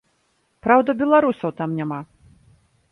[0.67, 1.99] Праўда, беларусаў там няма.